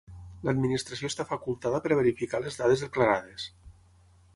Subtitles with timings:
[0.47, 3.51] L'Administració està facultada per verificar les dades declarades.